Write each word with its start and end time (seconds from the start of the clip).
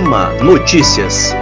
AMA 0.00 0.30
Notícias. 0.42 1.34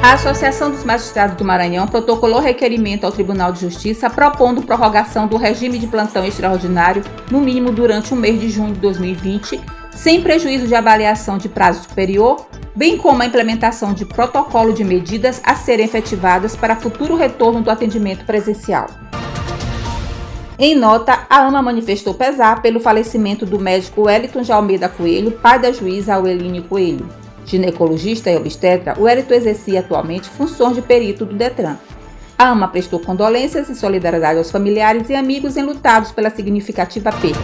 A 0.00 0.12
Associação 0.12 0.70
dos 0.70 0.84
Magistrados 0.84 1.36
do 1.36 1.44
Maranhão 1.44 1.88
protocolou 1.88 2.38
requerimento 2.38 3.04
ao 3.04 3.10
Tribunal 3.10 3.52
de 3.52 3.60
Justiça 3.60 4.08
propondo 4.08 4.62
prorrogação 4.62 5.26
do 5.26 5.36
regime 5.36 5.80
de 5.80 5.88
plantão 5.88 6.24
extraordinário, 6.24 7.02
no 7.28 7.40
mínimo 7.40 7.72
durante 7.72 8.14
o 8.14 8.16
mês 8.16 8.40
de 8.40 8.48
junho 8.48 8.72
de 8.72 8.78
2020, 8.78 9.60
sem 9.90 10.22
prejuízo 10.22 10.68
de 10.68 10.76
avaliação 10.76 11.38
de 11.38 11.48
prazo 11.48 11.88
superior, 11.88 12.46
bem 12.76 12.96
como 12.96 13.20
a 13.22 13.26
implementação 13.26 13.92
de 13.92 14.04
protocolo 14.04 14.72
de 14.72 14.84
medidas 14.84 15.40
a 15.42 15.56
serem 15.56 15.84
efetivadas 15.84 16.54
para 16.54 16.76
futuro 16.76 17.16
retorno 17.16 17.62
do 17.62 17.70
atendimento 17.70 18.24
presencial. 18.24 18.86
Em 20.58 20.74
nota, 20.74 21.26
a 21.30 21.38
AMA 21.46 21.62
manifestou 21.62 22.12
pesar 22.12 22.60
pelo 22.60 22.78
falecimento 22.78 23.46
do 23.46 23.58
médico 23.58 24.02
Wellington 24.02 24.42
de 24.42 24.52
Almeida 24.52 24.88
Coelho, 24.88 25.32
pai 25.32 25.58
da 25.58 25.72
juíza 25.72 26.14
Aueline 26.14 26.60
Coelho. 26.60 27.08
Ginecologista 27.46 28.30
e 28.30 28.36
obstetra, 28.36 28.94
o 28.98 29.04
Wellington 29.04 29.34
exercia 29.34 29.80
atualmente 29.80 30.28
funções 30.28 30.76
de 30.76 30.82
perito 30.82 31.24
do 31.24 31.34
Detran. 31.34 31.76
A 32.38 32.50
AMA 32.50 32.68
prestou 32.68 33.00
condolências 33.00 33.68
e 33.70 33.74
solidariedade 33.74 34.38
aos 34.38 34.50
familiares 34.50 35.08
e 35.08 35.14
amigos 35.14 35.56
enlutados 35.56 36.12
pela 36.12 36.30
significativa 36.30 37.10
perda. 37.10 37.40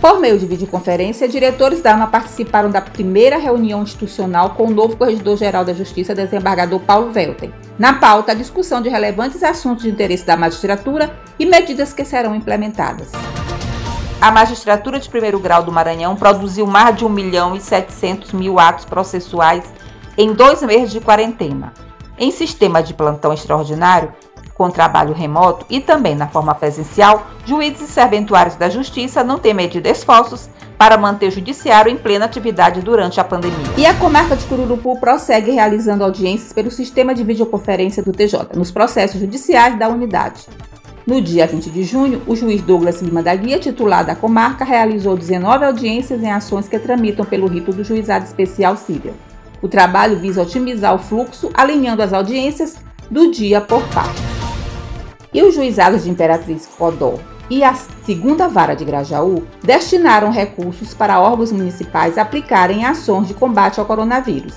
Por 0.00 0.18
meio 0.18 0.38
de 0.38 0.46
videoconferência, 0.46 1.28
diretores 1.28 1.80
da 1.80 1.92
AMA 1.92 2.08
participaram 2.08 2.70
da 2.70 2.80
primeira 2.80 3.38
reunião 3.38 3.82
institucional 3.82 4.50
com 4.50 4.64
o 4.64 4.70
novo 4.70 4.96
Corregedor-Geral 4.96 5.64
da 5.64 5.74
Justiça, 5.74 6.14
desembargador 6.14 6.80
Paulo 6.80 7.12
Velten. 7.12 7.52
Na 7.80 7.94
pauta, 7.94 8.32
a 8.32 8.34
discussão 8.34 8.82
de 8.82 8.90
relevantes 8.90 9.42
assuntos 9.42 9.84
de 9.84 9.88
interesse 9.88 10.26
da 10.26 10.36
magistratura 10.36 11.18
e 11.38 11.46
medidas 11.46 11.94
que 11.94 12.04
serão 12.04 12.34
implementadas. 12.34 13.10
A 14.20 14.30
magistratura 14.30 15.00
de 15.00 15.08
primeiro 15.08 15.40
grau 15.40 15.62
do 15.62 15.72
Maranhão 15.72 16.14
produziu 16.14 16.66
mais 16.66 16.94
de 16.94 17.06
1 17.06 17.08
milhão 17.08 17.56
e 17.56 17.60
700 17.60 18.32
mil 18.32 18.60
atos 18.60 18.84
processuais 18.84 19.64
em 20.18 20.34
dois 20.34 20.60
meses 20.60 20.90
de 20.90 21.00
quarentena. 21.00 21.72
Em 22.18 22.30
sistema 22.30 22.82
de 22.82 22.92
plantão 22.92 23.32
extraordinário, 23.32 24.12
com 24.60 24.68
trabalho 24.68 25.14
remoto 25.14 25.64
e 25.70 25.80
também 25.80 26.14
na 26.14 26.28
forma 26.28 26.54
presencial, 26.54 27.28
juízes 27.46 27.88
e 27.88 27.90
serventuários 27.90 28.56
da 28.56 28.68
Justiça 28.68 29.24
não 29.24 29.38
têm 29.38 29.54
medido 29.54 29.86
esforços 29.86 30.50
para 30.76 30.98
manter 30.98 31.28
o 31.28 31.30
judiciário 31.30 31.90
em 31.90 31.96
plena 31.96 32.26
atividade 32.26 32.82
durante 32.82 33.18
a 33.18 33.24
pandemia. 33.24 33.72
E 33.78 33.86
a 33.86 33.94
comarca 33.94 34.36
de 34.36 34.44
Cururupu 34.44 35.00
prossegue 35.00 35.52
realizando 35.52 36.04
audiências 36.04 36.52
pelo 36.52 36.70
sistema 36.70 37.14
de 37.14 37.24
videoconferência 37.24 38.02
do 38.02 38.12
TJ 38.12 38.50
nos 38.54 38.70
processos 38.70 39.18
judiciais 39.18 39.78
da 39.78 39.88
unidade. 39.88 40.46
No 41.06 41.22
dia 41.22 41.46
20 41.46 41.70
de 41.70 41.82
junho, 41.82 42.20
o 42.26 42.36
juiz 42.36 42.60
Douglas 42.60 43.00
Lima 43.00 43.22
da 43.22 43.34
Guia, 43.34 43.58
titular 43.58 44.04
da 44.04 44.14
comarca, 44.14 44.62
realizou 44.62 45.16
19 45.16 45.64
audiências 45.64 46.22
em 46.22 46.30
ações 46.30 46.68
que 46.68 46.78
tramitam 46.78 47.24
pelo 47.24 47.46
rito 47.46 47.72
do 47.72 47.82
Juizado 47.82 48.26
Especial 48.26 48.76
Cível. 48.76 49.14
O 49.62 49.68
trabalho 49.68 50.18
visa 50.18 50.42
otimizar 50.42 50.94
o 50.94 50.98
fluxo, 50.98 51.50
alinhando 51.54 52.02
as 52.02 52.12
audiências 52.12 52.76
do 53.10 53.30
dia 53.30 53.58
por 53.62 53.82
partes. 53.88 54.29
E 55.32 55.42
os 55.42 55.54
juizados 55.54 56.04
de 56.04 56.10
Imperatriz 56.10 56.66
Codó 56.78 57.14
e 57.48 57.64
a 57.64 57.74
segunda 57.74 58.48
vara 58.48 58.74
de 58.74 58.84
Grajaú 58.84 59.44
destinaram 59.62 60.30
recursos 60.30 60.94
para 60.94 61.20
órgãos 61.20 61.52
municipais 61.52 62.18
aplicarem 62.18 62.84
ações 62.84 63.28
de 63.28 63.34
combate 63.34 63.80
ao 63.80 63.86
coronavírus. 63.86 64.54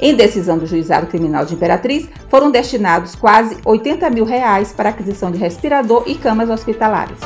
Em 0.00 0.14
decisão 0.14 0.58
do 0.58 0.66
Juizado 0.66 1.06
Criminal 1.06 1.44
de 1.44 1.54
Imperatriz, 1.54 2.08
foram 2.28 2.50
destinados 2.50 3.14
quase 3.14 3.58
80 3.64 4.10
mil 4.10 4.24
reais 4.24 4.72
para 4.72 4.88
aquisição 4.88 5.30
de 5.30 5.38
respirador 5.38 6.04
e 6.06 6.16
camas 6.16 6.50
hospitalares. 6.50 7.18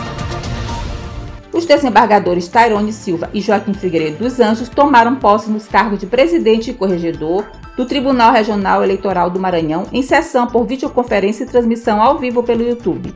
Os 1.52 1.64
desembargadores 1.64 2.48
Tairone 2.48 2.92
Silva 2.92 3.30
e 3.32 3.40
Joaquim 3.40 3.72
Figueiredo 3.72 4.24
dos 4.24 4.40
Anjos 4.40 4.68
tomaram 4.68 5.16
posse 5.16 5.50
nos 5.50 5.66
cargos 5.66 5.98
de 5.98 6.06
presidente 6.06 6.70
e 6.70 6.74
corregedor 6.74 7.44
do 7.76 7.86
Tribunal 7.86 8.32
Regional 8.32 8.82
Eleitoral 8.82 9.30
do 9.30 9.38
Maranhão 9.38 9.86
em 9.92 10.02
sessão 10.02 10.46
por 10.46 10.64
videoconferência 10.64 11.44
e 11.44 11.46
transmissão 11.46 12.02
ao 12.02 12.18
vivo 12.18 12.42
pelo 12.42 12.62
YouTube. 12.62 13.14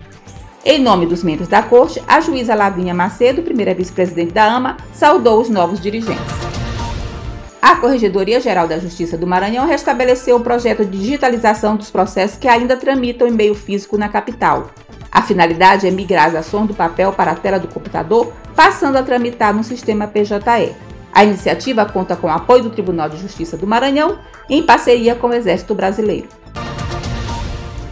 Em 0.65 0.79
nome 0.79 1.07
dos 1.07 1.25
membros 1.25 1.49
da 1.49 1.63
corte, 1.63 2.03
a 2.07 2.21
juíza 2.21 2.55
Lavinha 2.55 2.93
Macedo, 2.93 3.43
primeira 3.43 3.75
vice-presidente 3.75 4.33
da 4.33 4.45
AMA, 4.45 4.77
saudou 4.93 5.41
os 5.41 5.49
novos 5.49 5.81
dirigentes. 5.81 6.51
A 7.63 7.77
Corregedoria 7.77 8.41
Geral 8.41 8.69
da 8.69 8.79
Justiça 8.79 9.17
do 9.17 9.27
Maranhão 9.27 9.67
restabeleceu 9.67 10.37
o 10.37 10.41
projeto 10.41 10.85
de 10.85 10.99
digitalização 10.99 11.77
dos 11.77 11.91
processos 11.91 12.37
que 12.37 12.49
ainda 12.49 12.77
tramitam 12.77 13.27
em 13.27 13.31
meio 13.31 13.55
físico 13.55 13.97
na 13.97 14.09
capital. 14.09 14.71
A 15.13 15.23
finalidade 15.23 15.87
é 15.87 15.91
migrar 15.91 16.29
as 16.29 16.35
ações 16.35 16.69
do 16.69 16.75
papel 16.75 17.13
para 17.13 17.33
a 17.33 17.35
tela 17.35 17.59
do 17.59 17.69
computador, 17.69 18.33
passando 18.55 18.97
a 18.97 19.03
tramitar 19.03 19.53
no 19.53 19.65
sistema 19.65 20.07
PJE. 20.07 20.75
A 21.13 21.25
iniciativa 21.25 21.85
conta 21.85 22.15
com 22.15 22.29
o 22.29 22.31
apoio 22.31 22.63
do 22.63 22.71
Tribunal 22.71 23.09
de 23.09 23.17
Justiça 23.17 23.57
do 23.57 23.67
Maranhão, 23.67 24.19
em 24.49 24.63
parceria 24.63 25.15
com 25.15 25.29
o 25.29 25.35
Exército 25.35 25.75
Brasileiro. 25.75 26.29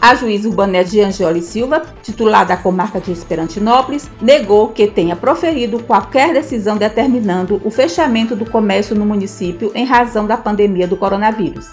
A 0.01 0.15
juíza 0.15 0.47
Urbanete 0.47 1.01
Angioli 1.01 1.41
Silva, 1.41 1.83
titular 2.01 2.47
da 2.47 2.55
comarca 2.55 3.01
de 3.01 3.11
Esperantinópolis, 3.11 4.09
negou 4.21 4.69
que 4.69 4.87
tenha 4.87 5.13
proferido 5.13 5.83
qualquer 5.83 6.33
decisão 6.33 6.77
determinando 6.77 7.61
o 7.65 7.69
fechamento 7.69 8.33
do 8.33 8.49
comércio 8.49 8.95
no 8.95 9.05
município 9.05 9.73
em 9.75 9.83
razão 9.83 10.25
da 10.25 10.37
pandemia 10.37 10.87
do 10.87 10.95
coronavírus. 10.95 11.67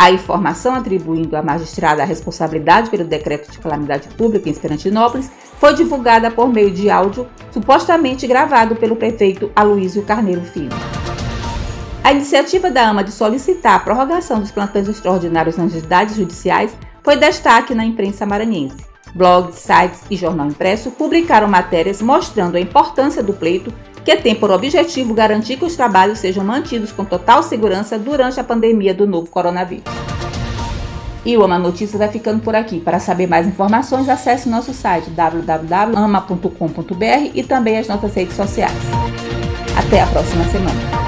A 0.00 0.10
informação 0.10 0.74
atribuindo 0.74 1.36
à 1.36 1.42
magistrada 1.42 2.02
a 2.02 2.06
responsabilidade 2.06 2.88
pelo 2.88 3.04
decreto 3.04 3.52
de 3.52 3.58
calamidade 3.58 4.08
pública 4.08 4.48
em 4.48 4.52
Esperantinópolis 4.52 5.30
foi 5.58 5.74
divulgada 5.74 6.30
por 6.30 6.48
meio 6.48 6.70
de 6.70 6.88
áudio 6.88 7.28
supostamente 7.50 8.26
gravado 8.26 8.74
pelo 8.76 8.96
prefeito 8.96 9.52
Aloísio 9.54 10.02
Carneiro 10.02 10.40
Filho. 10.40 10.70
A 12.02 12.12
iniciativa 12.12 12.70
da 12.70 12.88
AMA 12.88 13.04
de 13.04 13.12
solicitar 13.12 13.74
a 13.74 13.78
prorrogação 13.78 14.40
dos 14.40 14.50
plantões 14.50 14.88
extraordinários 14.88 15.58
nas 15.58 15.70
unidades 15.70 16.16
judiciais 16.16 16.74
foi 17.02 17.16
destaque 17.16 17.74
na 17.74 17.84
imprensa 17.84 18.24
maranhense. 18.24 18.82
Blogs, 19.14 19.56
sites 19.56 20.00
e 20.10 20.16
jornal 20.16 20.46
impresso 20.46 20.92
publicaram 20.92 21.46
matérias 21.46 22.00
mostrando 22.00 22.56
a 22.56 22.60
importância 22.60 23.22
do 23.22 23.34
pleito, 23.34 23.70
que 24.04 24.16
tem 24.16 24.34
por 24.34 24.50
objetivo 24.50 25.14
garantir 25.14 25.56
que 25.56 25.64
os 25.64 25.76
trabalhos 25.76 26.18
sejam 26.18 26.44
mantidos 26.44 26.92
com 26.92 27.04
total 27.04 27.42
segurança 27.42 27.98
durante 27.98 28.40
a 28.40 28.44
pandemia 28.44 28.94
do 28.94 29.06
novo 29.06 29.28
coronavírus. 29.28 29.84
E 31.24 31.36
o 31.36 31.44
Ama 31.44 31.58
Notícias 31.58 31.98
vai 31.98 32.08
ficando 32.08 32.40
por 32.40 32.54
aqui. 32.54 32.80
Para 32.80 32.98
saber 32.98 33.26
mais 33.26 33.46
informações, 33.46 34.08
acesse 34.08 34.48
nosso 34.48 34.72
site 34.72 35.10
www.ama.com.br 35.10 37.30
e 37.34 37.42
também 37.42 37.78
as 37.78 37.88
nossas 37.88 38.14
redes 38.14 38.34
sociais. 38.34 38.72
Até 39.76 40.00
a 40.00 40.06
próxima 40.06 40.44
semana. 40.44 40.99